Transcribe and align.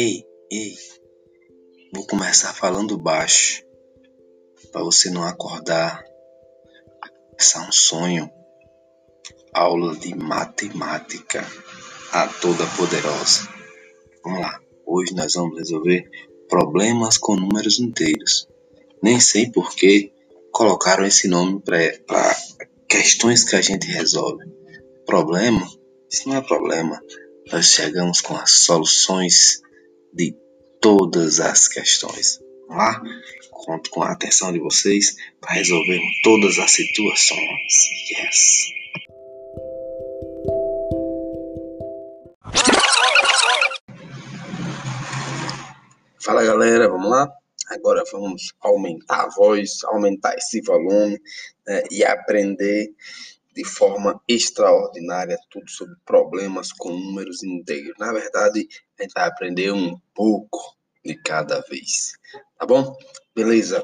Ei, 0.00 0.24
ei, 0.48 0.76
vou 1.92 2.06
começar 2.06 2.54
falando 2.54 2.96
baixo 2.96 3.64
para 4.70 4.84
você 4.84 5.10
não 5.10 5.24
acordar. 5.24 6.04
Essa 7.36 7.58
é 7.58 7.62
um 7.62 7.72
sonho. 7.72 8.30
Aula 9.52 9.96
de 9.96 10.14
matemática 10.14 11.44
a 12.12 12.28
toda 12.28 12.64
poderosa. 12.76 13.48
Vamos 14.22 14.40
lá. 14.40 14.60
Hoje 14.86 15.16
nós 15.16 15.34
vamos 15.34 15.58
resolver 15.58 16.08
problemas 16.48 17.18
com 17.18 17.34
números 17.34 17.80
inteiros. 17.80 18.46
Nem 19.02 19.18
sei 19.18 19.50
por 19.50 19.74
que 19.74 20.12
colocaram 20.52 21.04
esse 21.04 21.26
nome 21.26 21.60
para 21.60 22.36
questões 22.86 23.42
que 23.42 23.56
a 23.56 23.60
gente 23.60 23.88
resolve. 23.88 24.44
Problema? 25.04 25.68
Isso 26.08 26.28
não 26.28 26.36
é 26.36 26.40
problema 26.40 27.02
nós 27.52 27.66
chegamos 27.72 28.20
com 28.20 28.36
as 28.36 28.50
soluções 28.50 29.62
de 30.12 30.34
todas 30.80 31.40
as 31.40 31.68
questões. 31.68 32.40
Vamos 32.68 32.84
lá? 32.84 33.02
Conto 33.50 33.90
com 33.90 34.02
a 34.02 34.12
atenção 34.12 34.52
de 34.52 34.58
vocês 34.58 35.16
para 35.40 35.54
resolver 35.54 36.00
todas 36.22 36.58
as 36.58 36.70
situações. 36.70 37.74
Yes! 38.10 38.78
Fala 46.20 46.44
galera, 46.44 46.88
vamos 46.88 47.10
lá? 47.10 47.28
Agora 47.70 48.02
vamos 48.10 48.54
aumentar 48.60 49.24
a 49.24 49.28
voz, 49.28 49.84
aumentar 49.84 50.34
esse 50.36 50.60
volume 50.62 51.20
né, 51.66 51.82
e 51.90 52.04
aprender 52.04 52.88
de 53.58 53.64
forma 53.64 54.22
extraordinária 54.28 55.36
tudo 55.50 55.68
sobre 55.68 55.96
problemas 56.06 56.72
com 56.72 56.90
números 56.90 57.42
inteiros. 57.42 57.92
Na 57.98 58.12
verdade, 58.12 58.68
a 58.96 59.02
gente 59.02 59.12
vai 59.12 59.26
aprender 59.26 59.72
um 59.72 59.98
pouco 60.14 60.76
de 61.04 61.16
cada 61.16 61.60
vez, 61.62 62.12
tá 62.56 62.64
bom? 62.64 62.96
Beleza. 63.34 63.82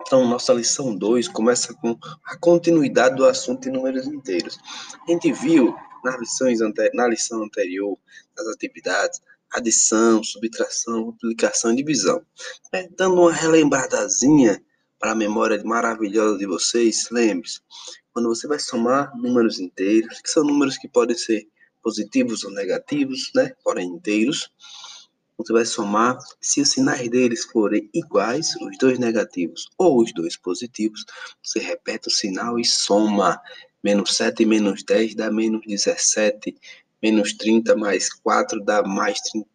Então, 0.00 0.26
nossa 0.26 0.54
lição 0.54 0.96
2 0.96 1.28
começa 1.28 1.74
com 1.74 1.98
a 2.24 2.38
continuidade 2.38 3.16
do 3.16 3.26
assunto 3.26 3.64
de 3.64 3.70
números 3.70 4.06
inteiros. 4.06 4.58
A 5.06 5.10
gente 5.10 5.30
viu 5.32 5.76
nas 6.02 6.18
lições 6.18 6.60
na 6.94 7.06
lição 7.06 7.42
anterior 7.42 7.98
das 8.34 8.46
atividades 8.46 9.20
adição, 9.52 10.24
subtração, 10.24 11.04
multiplicação 11.04 11.72
e 11.72 11.76
divisão. 11.76 12.24
É, 12.72 12.88
dando 12.96 13.20
uma 13.20 13.32
relembradazinha 13.32 14.64
para 14.98 15.12
a 15.12 15.14
memória 15.14 15.62
maravilhosa 15.62 16.38
de 16.38 16.46
vocês, 16.46 17.08
lembre-se, 17.10 17.60
quando 18.14 18.28
você 18.28 18.46
vai 18.46 18.60
somar 18.60 19.14
números 19.16 19.58
inteiros, 19.58 20.20
que 20.20 20.30
são 20.30 20.44
números 20.44 20.78
que 20.78 20.86
podem 20.86 21.16
ser 21.16 21.48
positivos 21.82 22.44
ou 22.44 22.52
negativos, 22.52 23.32
né? 23.34 23.52
Porém 23.64 23.88
inteiros. 23.88 24.50
Você 25.36 25.52
vai 25.52 25.64
somar, 25.64 26.16
se 26.40 26.60
os 26.60 26.70
sinais 26.70 27.10
deles 27.10 27.44
forem 27.44 27.90
iguais, 27.92 28.54
os 28.62 28.78
dois 28.78 29.00
negativos 29.00 29.68
ou 29.76 30.00
os 30.00 30.14
dois 30.14 30.36
positivos, 30.36 31.04
você 31.42 31.58
repete 31.58 32.06
o 32.06 32.10
sinal 32.10 32.56
e 32.56 32.64
soma. 32.64 33.40
Menos 33.82 34.16
7 34.16 34.46
menos 34.46 34.84
10 34.84 35.16
dá 35.16 35.32
menos 35.32 35.62
17. 35.66 36.56
Menos 37.02 37.32
30 37.32 37.74
mais 37.74 38.08
4 38.14 38.64
dá 38.64 38.84
mais 38.84 39.20
30. 39.22 39.48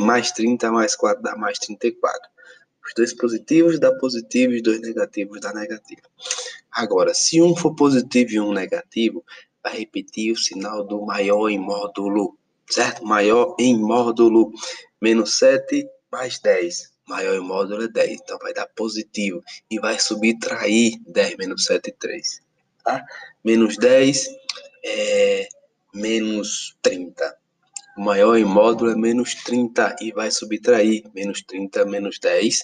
Mais 0.00 0.32
30 0.32 0.72
mais 0.72 0.96
4 0.96 1.22
dá 1.22 1.36
mais 1.36 1.56
34. 1.60 2.20
Os 2.84 2.94
dois 2.96 3.14
positivos 3.14 3.78
dá 3.78 3.94
positivo, 3.94 4.54
os 4.54 4.62
dois 4.62 4.80
negativos 4.80 5.40
dá 5.40 5.52
negativo. 5.54 6.02
Agora, 6.72 7.12
se 7.14 7.40
um 7.42 7.54
for 7.56 7.74
positivo 7.74 8.32
e 8.32 8.40
um 8.40 8.52
negativo, 8.52 9.24
vai 9.62 9.78
repetir 9.78 10.32
o 10.32 10.36
sinal 10.36 10.84
do 10.84 11.04
maior 11.04 11.48
em 11.48 11.58
módulo, 11.58 12.38
certo? 12.68 13.04
Maior 13.04 13.54
em 13.58 13.78
módulo, 13.78 14.52
menos 15.00 15.38
7 15.38 15.86
mais 16.10 16.38
10. 16.38 16.90
Maior 17.08 17.34
em 17.34 17.40
módulo 17.40 17.84
é 17.84 17.88
10, 17.88 18.20
então 18.22 18.38
vai 18.38 18.52
dar 18.52 18.66
positivo. 18.68 19.42
E 19.70 19.78
vai 19.78 19.98
subtrair 19.98 21.00
10 21.06 21.36
menos 21.36 21.64
7, 21.64 21.92
3. 21.98 22.40
Tá? 22.84 23.04
Menos 23.44 23.76
10 23.76 24.26
é 24.84 25.48
menos 25.92 26.76
30. 26.82 27.36
O 27.96 28.02
maior 28.02 28.36
em 28.36 28.44
módulo 28.44 28.92
é 28.92 28.96
menos 28.96 29.34
30 29.34 29.96
e 30.00 30.12
vai 30.12 30.30
subtrair 30.30 31.04
menos 31.12 31.42
30 31.42 31.84
menos 31.84 32.18
10, 32.18 32.60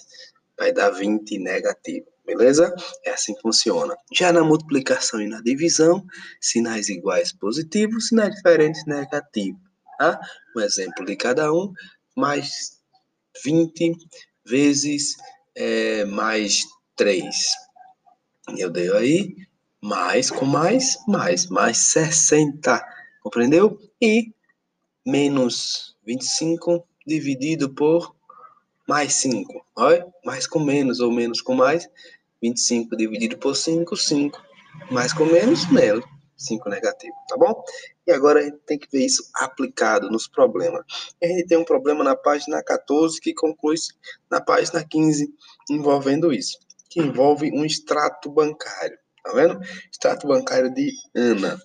vai 0.57 0.71
dar 0.71 0.89
20 0.89 1.37
negativo. 1.39 2.07
Beleza? 2.27 2.75
É 3.05 3.11
assim 3.11 3.33
que 3.33 3.41
funciona. 3.41 3.95
Já 4.13 4.33
na 4.33 4.43
multiplicação 4.43 5.21
e 5.21 5.27
na 5.27 5.39
divisão, 5.39 6.05
sinais 6.41 6.89
iguais 6.89 7.31
positivos, 7.31 8.09
sinais 8.09 8.35
diferentes 8.35 8.85
negativos. 8.85 9.61
Tá? 9.97 10.19
Um 10.53 10.59
exemplo 10.59 11.05
de 11.05 11.15
cada 11.15 11.53
um, 11.53 11.71
mais 12.17 12.81
20 13.45 13.95
vezes 14.45 15.15
é, 15.55 16.03
mais 16.03 16.65
3. 16.97 17.25
Eu 18.57 18.69
dei 18.69 18.91
aí, 18.93 19.35
mais 19.81 20.29
com 20.29 20.45
mais, 20.45 20.97
mais, 21.07 21.47
mais 21.47 21.77
60. 21.77 22.85
Compreendeu? 23.23 23.79
E 24.01 24.33
menos 25.05 25.95
25 26.05 26.85
dividido 27.05 27.73
por 27.73 28.13
mais 28.87 29.13
5. 29.13 29.65
Olha, 29.75 30.07
mais 30.23 30.47
com 30.47 30.59
menos 30.59 30.99
ou 30.99 31.11
menos 31.11 31.41
com 31.41 31.53
mais, 31.53 31.89
25 32.41 32.95
dividido 32.95 33.37
por 33.37 33.55
5, 33.55 33.95
5. 33.95 34.41
Mais 34.91 35.13
com 35.13 35.25
menos, 35.25 35.69
menos. 35.71 36.05
5 36.37 36.69
negativo, 36.69 37.15
tá 37.27 37.35
bom? 37.35 37.63
E 38.05 38.11
agora 38.11 38.39
a 38.39 38.43
gente 38.43 38.59
tem 38.65 38.77
que 38.77 38.87
ver 38.91 39.05
isso 39.05 39.23
aplicado 39.35 40.09
nos 40.09 40.27
problemas. 40.27 40.85
A 41.21 41.25
gente 41.25 41.47
tem 41.47 41.57
um 41.57 41.65
problema 41.65 42.03
na 42.03 42.15
página 42.15 42.61
14 42.63 43.19
que 43.19 43.33
conclui 43.33 43.75
na 44.29 44.39
página 44.39 44.85
15 44.87 45.33
envolvendo 45.69 46.31
isso, 46.31 46.59
que 46.89 47.01
envolve 47.01 47.51
um 47.51 47.65
extrato 47.65 48.29
bancário, 48.31 48.97
tá 49.23 49.31
vendo? 49.33 49.59
Extrato 49.91 50.27
bancário 50.27 50.71
de 50.73 50.93
Ana. 51.15 51.59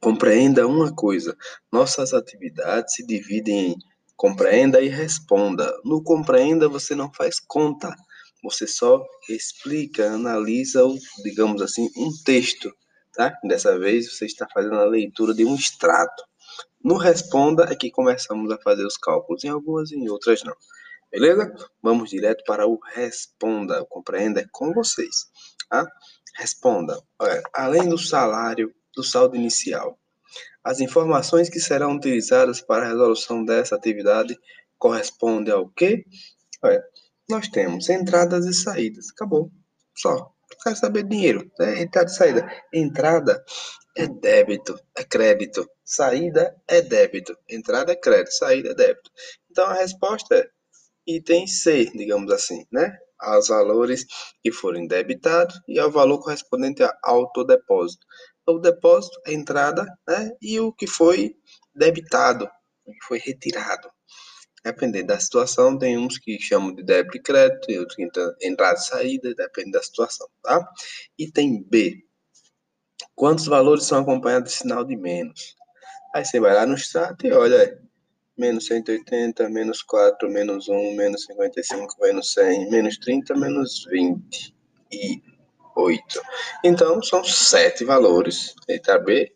Compreenda 0.00 0.66
uma 0.66 0.94
coisa: 0.94 1.36
nossas 1.72 2.14
atividades 2.14 2.94
se 2.94 3.04
dividem 3.04 3.72
em 3.72 3.76
compreenda 4.16 4.80
e 4.80 4.88
responda. 4.88 5.72
No 5.84 6.02
compreenda 6.02 6.68
você 6.68 6.94
não 6.94 7.12
faz 7.12 7.40
conta, 7.40 7.94
você 8.42 8.66
só 8.66 9.04
explica, 9.28 10.12
analisa, 10.12 10.82
digamos 11.22 11.60
assim, 11.60 11.88
um 11.96 12.10
texto, 12.24 12.72
tá? 13.12 13.32
Dessa 13.44 13.78
vez 13.78 14.12
você 14.12 14.26
está 14.26 14.46
fazendo 14.52 14.76
a 14.76 14.84
leitura 14.84 15.34
de 15.34 15.44
um 15.44 15.54
extrato. 15.54 16.22
No 16.82 16.96
responda 16.96 17.64
é 17.70 17.74
que 17.74 17.90
começamos 17.90 18.50
a 18.50 18.58
fazer 18.58 18.86
os 18.86 18.96
cálculos, 18.96 19.44
em 19.44 19.48
algumas 19.48 19.90
e 19.90 19.96
em 19.96 20.08
outras 20.08 20.42
não. 20.44 20.54
Beleza? 21.10 21.52
Vamos 21.82 22.10
direto 22.10 22.44
para 22.44 22.66
o 22.66 22.78
responda. 22.94 23.84
Compreenda 23.86 24.40
é 24.40 24.46
com 24.52 24.72
vocês. 24.72 25.26
Tá? 25.68 25.86
Responda. 26.36 27.00
Olha, 27.18 27.42
além 27.54 27.88
do 27.88 27.98
salário, 27.98 28.72
do 28.94 29.02
saldo 29.02 29.34
inicial, 29.34 29.98
as 30.62 30.80
informações 30.80 31.48
que 31.48 31.60
serão 31.60 31.96
utilizadas 31.96 32.60
para 32.60 32.84
a 32.84 32.88
resolução 32.88 33.44
dessa 33.44 33.74
atividade 33.74 34.38
correspondem 34.76 35.52
ao 35.52 35.68
quê? 35.70 36.04
Olha, 36.62 36.82
nós 37.28 37.48
temos 37.48 37.88
entradas 37.88 38.46
e 38.46 38.54
saídas. 38.54 39.10
Acabou. 39.10 39.50
Só. 39.96 40.32
Quero 40.62 40.76
saber 40.76 41.04
dinheiro. 41.04 41.50
É 41.60 41.82
entrada 41.82 42.10
e 42.10 42.14
saída. 42.14 42.52
Entrada 42.72 43.44
é 43.96 44.06
débito, 44.06 44.78
é 44.96 45.04
crédito. 45.04 45.68
Saída 45.84 46.56
é 46.66 46.80
débito. 46.80 47.36
Entrada 47.48 47.92
é 47.92 47.96
crédito, 47.96 48.32
saída 48.32 48.70
é 48.70 48.74
débito. 48.74 49.10
Então 49.50 49.66
a 49.66 49.74
resposta 49.74 50.36
é 50.36 50.48
item 51.06 51.46
C, 51.46 51.90
digamos 51.94 52.32
assim, 52.32 52.64
né? 52.72 52.96
Aos 53.18 53.48
valores 53.48 54.06
que 54.42 54.52
forem 54.52 54.86
debitados 54.86 55.60
e 55.66 55.78
ao 55.78 55.90
valor 55.90 56.20
correspondente 56.20 56.82
ao 56.82 56.94
autodepósito. 57.02 58.06
O 58.46 58.58
depósito, 58.58 59.20
a 59.26 59.32
entrada, 59.32 59.84
né? 60.06 60.30
E 60.40 60.58
o 60.60 60.72
que 60.72 60.86
foi 60.86 61.34
debitado, 61.74 62.48
o 62.86 62.92
que 62.92 63.04
foi 63.06 63.18
retirado. 63.18 63.90
Dependendo 64.68 65.06
da 65.06 65.18
situação, 65.18 65.78
tem 65.78 65.96
uns 65.96 66.18
que 66.18 66.38
chamam 66.38 66.74
de 66.74 66.82
débito 66.82 67.16
e 67.16 67.22
crédito, 67.22 67.70
e 67.70 67.78
outros 67.78 67.96
que 67.96 68.06
entrada 68.42 68.78
e 68.78 68.82
saída, 68.82 69.34
depende 69.34 69.70
da 69.70 69.82
situação, 69.82 70.28
tá? 70.42 70.62
Item 71.18 71.62
B. 71.62 72.04
Quantos 73.14 73.46
valores 73.46 73.84
são 73.84 74.02
acompanhados 74.02 74.52
de 74.52 74.58
sinal 74.58 74.84
de 74.84 74.94
menos? 74.94 75.56
Aí 76.14 76.22
você 76.22 76.38
vai 76.38 76.54
lá 76.54 76.66
no 76.66 76.74
extrato 76.74 77.26
e 77.26 77.32
olha, 77.32 77.80
menos 78.36 78.66
180, 78.66 79.48
menos 79.48 79.82
4, 79.82 80.30
menos 80.30 80.68
1, 80.68 80.94
menos 80.94 81.24
55, 81.24 81.96
menos 82.02 82.34
100, 82.34 82.70
menos 82.70 82.98
30, 82.98 83.34
menos 83.36 83.86
20 83.90 84.54
e 84.92 85.22
8. 85.74 86.22
Então, 86.62 87.02
são 87.02 87.24
sete 87.24 87.84
valores. 87.84 88.54
Letra 88.68 88.98
B 88.98 89.32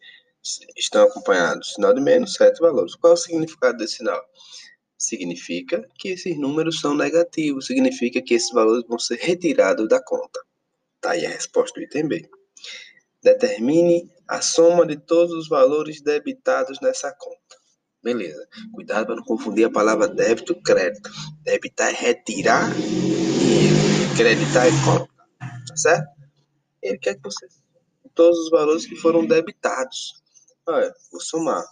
estão 0.76 1.05
acompanhados. 1.05 1.73
Sinal 1.73 1.94
de 1.94 2.02
menos, 2.02 2.34
sete 2.34 2.61
valores. 2.61 2.94
Qual 2.96 3.12
é 3.12 3.14
o 3.14 3.17
significado 3.17 3.79
desse 3.79 3.96
sinal? 3.96 4.23
Significa 5.05 5.87
que 5.99 6.11
esses 6.11 6.39
números 6.39 6.81
são 6.81 6.95
negativos, 6.95 7.67
significa 7.67 8.23
que 8.23 8.35
esses 8.35 8.51
valores 8.51 8.85
vão 8.87 8.99
ser 8.99 9.19
retirados 9.21 9.89
da 9.89 10.03
conta. 10.03 10.41
Tá 11.01 11.13
aí 11.13 11.27
a 11.27 11.31
resposta 11.31 11.79
do 11.79 11.85
item 11.85 12.09
B. 12.09 12.31
Determine 13.23 14.11
a 14.29 14.41
soma 14.41 14.87
de 14.87 14.97
todos 14.97 15.33
os 15.35 15.49
valores 15.49 16.01
debitados 16.01 16.81
nessa 16.81 17.13
conta. 17.13 17.57
Beleza. 18.03 18.47
Cuidado 18.73 19.07
para 19.07 19.17
não 19.17 19.25
confundir 19.25 19.65
a 19.65 19.71
palavra 19.71 20.09
débito 20.09 20.53
e 20.53 20.63
crédito. 20.63 21.11
Debitar 21.43 21.91
é 21.91 21.93
retirar 21.93 22.73
dinheiro. 22.75 23.77
Creditar 24.17 24.67
é 24.67 24.71
colocar. 24.85 25.29
Tá 25.69 25.77
certo? 25.77 26.09
Ele 26.83 26.99
quer 26.99 27.15
que 27.15 27.23
você 27.23 27.47
todos 28.15 28.39
os 28.39 28.51
valores 28.51 28.87
que 28.87 28.97
foram 28.97 29.27
debitados. 29.27 30.23
Olha, 30.67 30.93
vou 31.11 31.21
somar. 31.21 31.65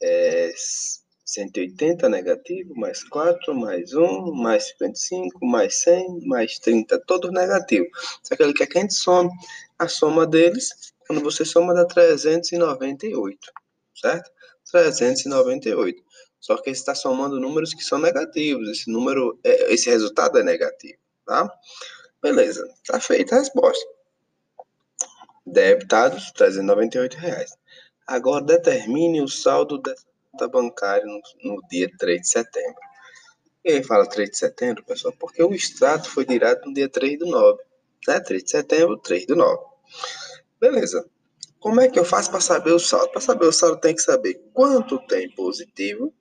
É, 0.00 0.52
180 1.28 2.08
negativo, 2.08 2.74
mais 2.74 3.04
4, 3.04 3.54
mais 3.54 3.92
1, 3.92 4.32
mais 4.32 4.68
55, 4.68 5.44
mais 5.44 5.74
100, 5.82 6.26
mais 6.26 6.58
30, 6.58 6.98
todos 7.00 7.30
negativo. 7.30 7.86
Só 8.22 8.34
que 8.34 8.42
ele 8.42 8.54
quer 8.54 8.66
que 8.66 8.78
a 8.78 8.80
gente 8.80 8.94
some. 8.94 9.28
A 9.78 9.86
soma 9.86 10.26
deles, 10.26 10.94
quando 11.06 11.22
você 11.22 11.44
soma, 11.44 11.74
dá 11.74 11.84
398, 11.84 13.52
certo? 13.94 14.30
398. 14.72 16.02
Só 16.40 16.56
que 16.56 16.70
está 16.70 16.94
somando 16.94 17.38
números 17.38 17.74
que 17.74 17.84
são 17.84 17.98
negativos. 17.98 18.66
Esse 18.70 18.90
número, 18.90 19.38
é, 19.44 19.74
esse 19.74 19.90
resultado 19.90 20.38
é 20.38 20.42
negativo, 20.42 20.98
tá? 21.26 21.46
Beleza, 22.22 22.66
tá 22.86 22.98
feita 22.98 23.36
a 23.36 23.40
resposta. 23.40 23.86
Debitados, 25.44 26.32
398 26.32 27.18
reais. 27.18 27.54
Agora 28.06 28.42
determine 28.42 29.20
o 29.20 29.28
saldo 29.28 29.76
dessa 29.76 30.07
bancária 30.46 31.04
no, 31.04 31.20
no 31.42 31.62
dia 31.68 31.90
3 31.98 32.20
de 32.20 32.28
setembro. 32.28 32.80
E 33.64 33.72
aí 33.72 33.82
fala 33.82 34.06
3 34.06 34.30
de 34.30 34.36
setembro, 34.36 34.84
pessoal, 34.84 35.14
porque 35.18 35.42
o 35.42 35.52
extrato 35.52 36.08
foi 36.08 36.24
tirado 36.24 36.66
no 36.66 36.72
dia 36.72 36.88
3 36.88 37.18
do 37.18 37.26
9. 37.26 37.62
Né? 38.06 38.20
3 38.20 38.44
de 38.44 38.50
setembro, 38.50 38.98
3 38.98 39.26
do 39.26 39.36
9. 39.36 39.64
Beleza. 40.60 41.08
Como 41.58 41.80
é 41.80 41.88
que 41.88 41.98
eu 41.98 42.04
faço 42.04 42.30
para 42.30 42.40
saber 42.40 42.72
o 42.72 42.78
saldo? 42.78 43.10
Para 43.10 43.20
saber 43.20 43.46
o 43.46 43.52
saldo, 43.52 43.80
tem 43.80 43.94
que 43.94 44.02
saber 44.02 44.34
quanto 44.52 44.98
tem 45.06 45.28
positivo 45.34 46.14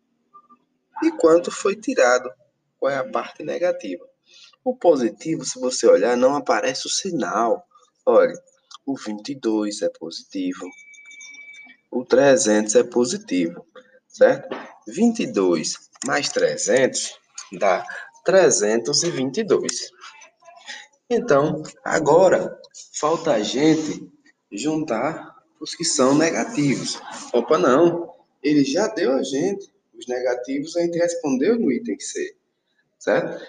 e 1.04 1.12
quanto 1.12 1.52
foi 1.52 1.76
tirado. 1.76 2.32
Qual 2.80 2.92
é 2.92 2.98
a 2.98 3.10
parte 3.10 3.44
negativa? 3.44 4.04
O 4.64 4.76
positivo, 4.76 5.46
se 5.46 5.60
você 5.60 5.88
olhar, 5.88 6.18
não 6.18 6.36
aparece 6.36 6.88
o 6.88 6.90
sinal. 6.90 7.66
Olha, 8.06 8.34
o 8.86 8.98
22 8.98 9.82
é 9.84 9.90
positivo, 9.90 10.66
o 11.92 12.04
300 12.04 12.76
é 12.76 12.84
positivo 12.84 13.66
certo? 14.18 14.50
22 14.88 15.76
mais 16.06 16.30
300 16.30 17.14
dá 17.60 17.86
322. 18.26 19.92
Então, 21.10 21.64
agora 21.84 22.60
falta 23.00 23.34
a 23.34 23.42
gente 23.42 24.10
juntar 24.52 25.36
os 25.60 25.76
que 25.76 25.86
são 25.86 26.16
negativos. 26.16 27.00
Opa, 27.32 27.58
não, 27.58 28.12
ele 28.44 28.64
já 28.64 28.88
deu 28.88 29.14
a 29.14 29.24
gente 29.24 29.72
os 29.98 30.08
negativos, 30.08 30.76
a 30.76 30.82
gente 30.82 30.98
respondeu 30.98 31.58
no 31.58 31.72
item 31.72 32.00
C, 32.00 32.36
certo? 33.00 33.44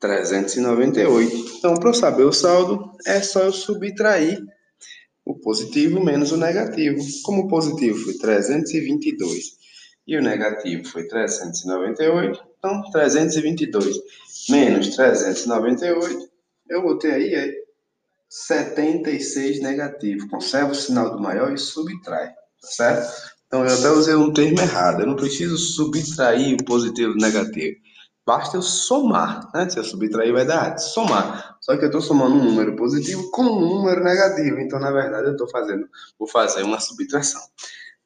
398. 0.00 1.36
Então, 1.58 1.74
para 1.74 1.90
eu 1.90 1.94
saber 1.94 2.24
o 2.24 2.32
saldo, 2.32 2.92
é 3.06 3.22
só 3.22 3.40
eu 3.44 3.52
subtrair 3.52 4.42
o 5.24 5.34
positivo 5.36 6.04
menos 6.04 6.32
o 6.32 6.36
negativo. 6.36 7.00
Como 7.22 7.42
o 7.42 7.48
positivo 7.48 7.96
foi 7.98 8.14
322 8.18 9.61
e 10.06 10.16
o 10.16 10.22
negativo 10.22 10.84
foi 10.88 11.06
398, 11.06 12.42
então 12.58 12.82
322 12.90 13.96
menos 14.48 14.96
398, 14.96 16.30
eu 16.68 16.82
botei 16.82 17.10
aí 17.10 17.34
é 17.34 17.62
76 18.28 19.60
negativo. 19.60 20.26
Conserva 20.28 20.72
o 20.72 20.74
sinal 20.74 21.10
do 21.10 21.20
maior 21.20 21.52
e 21.52 21.58
subtrai, 21.58 22.28
tá 22.28 22.34
certo? 22.62 23.12
Então 23.46 23.62
eu 23.62 23.74
até 23.74 23.90
usei 23.90 24.14
um 24.14 24.32
termo 24.32 24.58
errado, 24.58 25.00
eu 25.00 25.06
não 25.06 25.14
preciso 25.16 25.58
subtrair 25.58 26.54
o 26.54 26.64
positivo 26.64 27.12
do 27.12 27.18
negativo. 27.18 27.76
Basta 28.24 28.56
eu 28.56 28.62
somar, 28.62 29.50
né? 29.52 29.68
Se 29.68 29.78
eu 29.78 29.84
subtrair 29.84 30.32
vai 30.32 30.46
dar 30.46 30.78
somar. 30.78 31.58
Só 31.60 31.76
que 31.76 31.84
eu 31.84 31.88
estou 31.88 32.00
somando 32.00 32.36
um 32.36 32.44
número 32.44 32.74
positivo 32.74 33.30
com 33.32 33.42
um 33.42 33.60
número 33.60 34.02
negativo. 34.02 34.60
Então, 34.60 34.80
na 34.80 34.90
verdade, 34.90 35.26
eu 35.26 35.32
estou 35.32 35.48
fazendo, 35.50 35.86
vou 36.18 36.26
fazer 36.26 36.62
uma 36.62 36.80
subtração. 36.80 37.42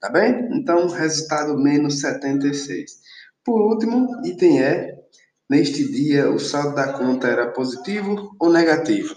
Tá 0.01 0.11
bem? 0.11 0.49
Então, 0.53 0.89
resultado 0.89 1.57
menos 1.59 2.01
76. 2.01 3.01
Por 3.45 3.61
último, 3.63 4.09
item 4.25 4.61
E. 4.61 4.97
Neste 5.49 5.91
dia, 5.91 6.29
o 6.29 6.41
saldo 6.41 6.75
da 6.75 6.93
conta 6.93 7.29
era 7.29 7.53
positivo 7.53 8.35
ou 8.41 8.51
negativo? 8.51 9.15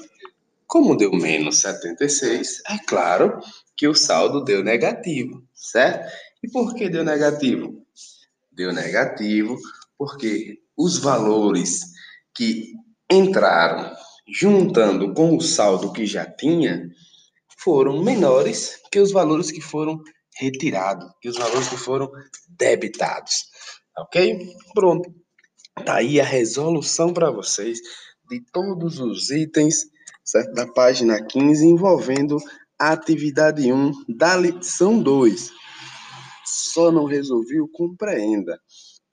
Como 0.67 0.95
deu 0.95 1.11
menos 1.11 1.61
76, 1.61 2.61
é 2.69 2.77
claro 2.85 3.39
que 3.75 3.87
o 3.87 3.95
saldo 3.95 4.43
deu 4.43 4.63
negativo, 4.63 5.43
certo? 5.55 6.07
E 6.43 6.47
por 6.47 6.75
que 6.75 6.87
deu 6.87 7.03
negativo? 7.03 7.83
Deu 8.51 8.71
negativo 8.71 9.57
porque 9.97 10.59
os 10.77 10.99
valores 10.99 11.85
que 12.35 12.75
entraram 13.11 13.95
juntando 14.31 15.11
com 15.15 15.35
o 15.35 15.41
saldo 15.41 15.91
que 15.91 16.05
já 16.05 16.25
tinha 16.25 16.87
foram 17.57 18.03
menores 18.03 18.79
que 18.91 18.99
os 18.99 19.11
valores 19.11 19.51
que 19.51 19.61
foram 19.61 19.99
retirado 20.39 21.05
e 21.21 21.29
os 21.29 21.37
valores 21.37 21.67
que 21.67 21.77
foram 21.77 22.09
debitados. 22.47 23.45
Ok? 23.97 24.55
Pronto. 24.73 25.13
Tá 25.85 25.95
aí 25.95 26.19
a 26.19 26.25
resolução 26.25 27.13
para 27.13 27.29
vocês 27.29 27.79
de 28.29 28.41
todos 28.51 28.99
os 28.99 29.29
itens 29.29 29.85
certo? 30.23 30.53
da 30.53 30.65
página 30.67 31.23
15 31.25 31.65
envolvendo 31.65 32.37
a 32.77 32.93
atividade 32.93 33.71
1 33.71 33.91
da 34.07 34.37
lição 34.37 35.01
2. 35.01 35.51
Só 36.45 36.91
não 36.91 37.05
resolvi 37.05 37.59
o 37.59 37.67
compreenda. 37.67 38.59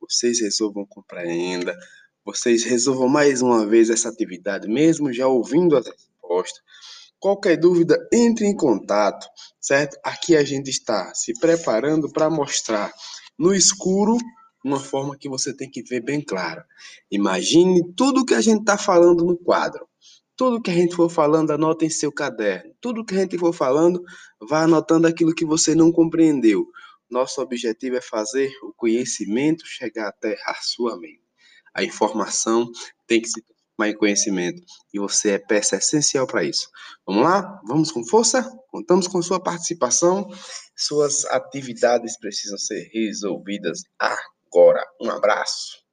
Vocês 0.01 0.41
resolvam 0.41 0.87
compreenda. 0.87 1.77
Vocês 2.25 2.65
resolvam 2.65 3.09
mais 3.09 3.43
uma 3.43 3.67
vez 3.67 3.91
essa 3.91 4.09
atividade, 4.09 4.69
mesmo 4.69 5.13
já 5.13 5.27
ouvindo 5.27 5.77
as 5.77 5.87
respostas. 5.87 6.63
Qualquer 7.27 7.57
dúvida, 7.57 7.99
entre 8.13 8.47
em 8.47 8.55
contato, 8.55 9.27
certo? 9.61 9.99
Aqui 10.05 10.37
a 10.37 10.45
gente 10.45 10.71
está 10.71 11.13
se 11.13 11.33
preparando 11.41 12.09
para 12.09 12.31
mostrar 12.31 12.93
no 13.37 13.53
escuro 13.53 14.17
uma 14.65 14.79
forma 14.79 15.17
que 15.19 15.29
você 15.29 15.53
tem 15.53 15.69
que 15.69 15.83
ver 15.83 16.05
bem 16.05 16.21
clara. 16.21 16.65
Imagine 17.11 17.83
tudo 17.97 18.25
que 18.25 18.33
a 18.33 18.41
gente 18.41 18.61
está 18.61 18.79
falando 18.79 19.25
no 19.25 19.37
quadro. 19.37 19.89
Tudo 20.37 20.63
que 20.63 20.71
a 20.71 20.75
gente 20.75 20.95
for 20.95 21.11
falando, 21.11 21.51
anota 21.51 21.85
em 21.85 21.91
seu 21.91 22.13
caderno. 22.13 22.73
Tudo 22.81 23.05
que 23.05 23.17
a 23.17 23.19
gente 23.19 23.37
for 23.37 23.53
falando, 23.53 24.01
vá 24.49 24.63
anotando 24.63 25.09
aquilo 25.09 25.35
que 25.35 25.45
você 25.45 25.75
não 25.75 25.91
compreendeu. 25.91 26.65
Nosso 27.11 27.41
objetivo 27.41 27.97
é 27.97 28.01
fazer 28.01 28.53
o 28.63 28.73
conhecimento 28.73 29.67
chegar 29.67 30.07
até 30.11 30.37
a 30.47 30.55
sua 30.63 30.97
mente. 30.97 31.27
A 31.75 31.83
informação 31.83 32.71
tem 33.05 33.21
que 33.21 33.29
se 33.29 33.43
mais 33.79 33.97
conhecimento. 33.97 34.63
E 34.93 34.99
você 34.99 35.33
é 35.33 35.39
peça 35.39 35.77
essencial 35.77 36.27
para 36.27 36.45
isso. 36.45 36.69
Vamos 37.07 37.23
lá? 37.23 37.61
Vamos 37.67 37.93
com 37.93 38.05
força? 38.05 38.51
Contamos 38.71 39.07
com 39.07 39.23
sua 39.23 39.43
participação. 39.43 40.29
Suas 40.77 41.25
atividades 41.27 42.19
precisam 42.19 42.59
ser 42.59 42.91
resolvidas 42.93 43.83
agora. 43.99 44.85
Um 45.01 45.11
abraço. 45.11 45.86